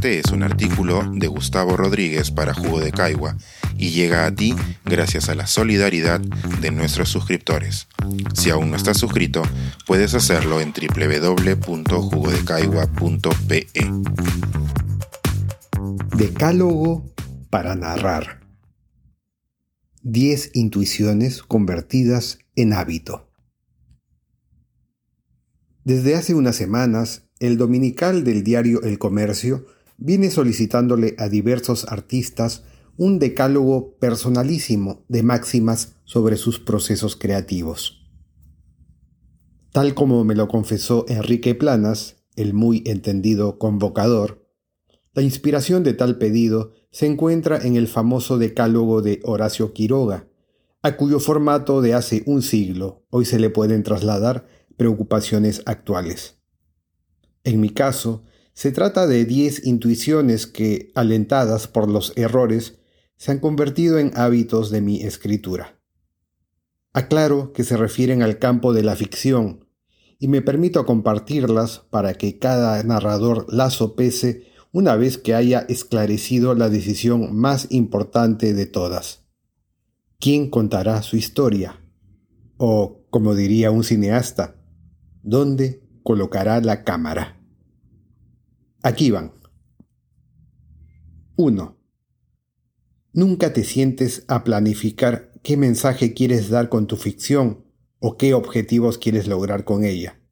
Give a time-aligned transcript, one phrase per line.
[0.00, 3.36] Este es un artículo de Gustavo Rodríguez para Jugo de Caigua
[3.76, 4.54] y llega a ti
[4.86, 7.86] gracias a la solidaridad de nuestros suscriptores.
[8.32, 9.42] Si aún no estás suscrito,
[9.86, 13.66] puedes hacerlo en www.jugodecaigua.pe.
[16.16, 17.12] Decálogo
[17.50, 18.40] para narrar.
[20.00, 23.28] 10 intuiciones convertidas en hábito.
[25.84, 29.66] Desde hace unas semanas el dominical del diario El Comercio
[30.00, 32.64] viene solicitándole a diversos artistas
[32.96, 38.08] un decálogo personalísimo de máximas sobre sus procesos creativos.
[39.72, 44.48] Tal como me lo confesó Enrique Planas, el muy entendido convocador,
[45.12, 50.28] la inspiración de tal pedido se encuentra en el famoso decálogo de Horacio Quiroga,
[50.82, 54.46] a cuyo formato de hace un siglo hoy se le pueden trasladar
[54.76, 56.38] preocupaciones actuales.
[57.44, 62.78] En mi caso, se trata de 10 intuiciones que, alentadas por los errores,
[63.16, 65.78] se han convertido en hábitos de mi escritura.
[66.92, 69.66] Aclaro que se refieren al campo de la ficción,
[70.18, 76.54] y me permito compartirlas para que cada narrador las sopese una vez que haya esclarecido
[76.54, 79.24] la decisión más importante de todas.
[80.18, 81.80] ¿Quién contará su historia?
[82.58, 84.56] O, como diría un cineasta,
[85.22, 87.39] ¿dónde colocará la cámara.
[88.82, 89.34] Aquí van.
[91.36, 91.78] 1.
[93.12, 97.66] Nunca te sientes a planificar qué mensaje quieres dar con tu ficción
[97.98, 100.22] o qué objetivos quieres lograr con ella.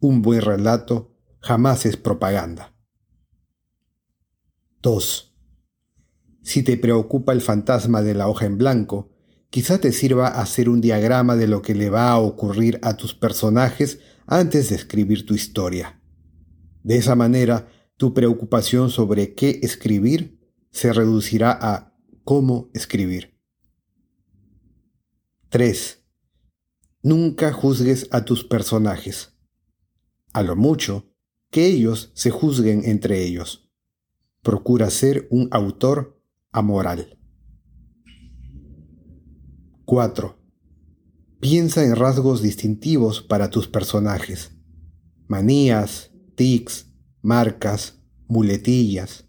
[0.00, 2.74] Un buen relato jamás es propaganda.
[4.80, 5.36] 2.
[6.42, 9.10] Si te preocupa el fantasma de la hoja en blanco,
[9.50, 13.14] quizá te sirva hacer un diagrama de lo que le va a ocurrir a tus
[13.14, 15.97] personajes antes de escribir tu historia.
[16.88, 21.94] De esa manera, tu preocupación sobre qué escribir se reducirá a
[22.24, 23.38] cómo escribir.
[25.50, 26.02] 3.
[27.02, 29.36] Nunca juzgues a tus personajes.
[30.32, 31.12] A lo mucho,
[31.50, 33.70] que ellos se juzguen entre ellos.
[34.40, 36.18] Procura ser un autor
[36.52, 37.18] amoral.
[39.84, 40.38] 4.
[41.38, 44.52] Piensa en rasgos distintivos para tus personajes.
[45.26, 46.86] Manías, tics,
[47.20, 49.24] marcas, muletillas.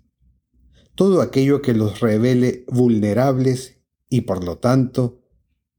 [0.93, 5.23] Todo aquello que los revele vulnerables y por lo tanto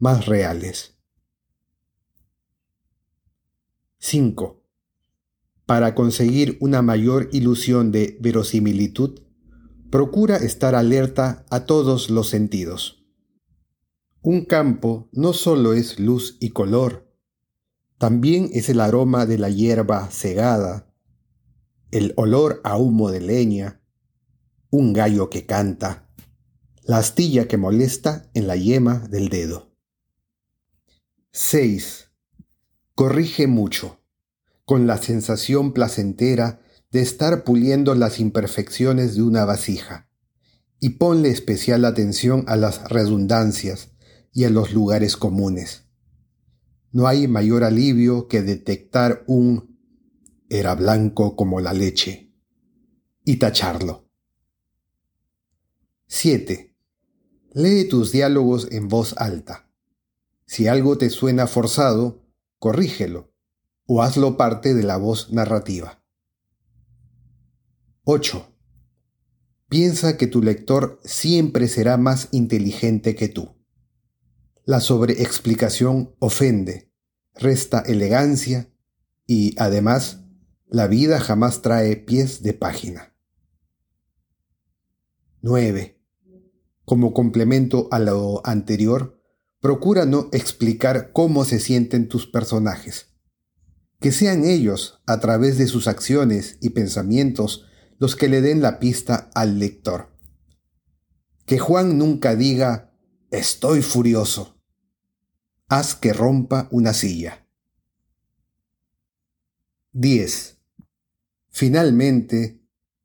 [0.01, 0.99] más reales.
[3.99, 4.61] 5.
[5.67, 9.21] Para conseguir una mayor ilusión de verosimilitud,
[9.89, 13.07] procura estar alerta a todos los sentidos.
[14.21, 17.09] Un campo no solo es luz y color,
[17.99, 20.90] también es el aroma de la hierba segada,
[21.91, 23.81] el olor a humo de leña,
[24.71, 26.09] un gallo que canta,
[26.83, 29.75] la astilla que molesta en la yema del dedo.
[31.33, 32.09] 6.
[32.95, 34.01] Corrige mucho,
[34.65, 40.09] con la sensación placentera de estar puliendo las imperfecciones de una vasija,
[40.79, 43.91] y ponle especial atención a las redundancias,
[44.33, 45.85] y a los lugares comunes.
[46.93, 49.70] No hay mayor alivio que detectar un
[50.51, 52.35] era blanco como la leche
[53.25, 54.11] y tacharlo.
[56.09, 56.77] 7.
[57.53, 59.71] Lee tus diálogos en voz alta.
[60.47, 62.27] Si algo te suena forzado,
[62.59, 63.33] corrígelo
[63.87, 66.05] o hazlo parte de la voz narrativa.
[68.03, 68.57] 8.
[69.69, 73.57] Piensa que tu lector siempre será más inteligente que tú.
[74.65, 76.93] La sobreexplicación ofende,
[77.35, 78.73] resta elegancia
[79.27, 80.25] y, además,
[80.71, 83.15] la vida jamás trae pies de página.
[85.43, 86.01] 9.
[86.85, 89.21] Como complemento a lo anterior,
[89.61, 93.15] procura no explicar cómo se sienten tus personajes.
[94.01, 97.67] Que sean ellos, a través de sus acciones y pensamientos,
[97.99, 100.17] los que le den la pista al lector.
[101.47, 102.95] Que Juan nunca diga,
[103.31, 104.61] estoy furioso
[105.71, 107.47] haz que rompa una silla.
[109.93, 110.60] 10.
[111.61, 112.59] Finalmente,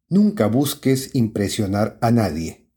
[0.07, 2.69] nunca busques impresionar a nadie.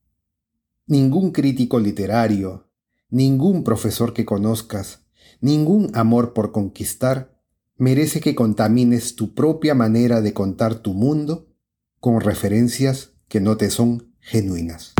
[0.88, 2.68] Ningún crítico literario,
[3.10, 5.06] ningún profesor que conozcas,
[5.40, 7.40] ningún amor por conquistar
[7.76, 11.46] merece que contamines tu propia manera de contar tu mundo
[12.00, 14.94] con referencias que no te son genuinas.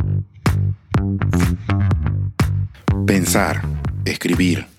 [3.05, 3.63] Pensar,
[4.05, 4.69] escribir,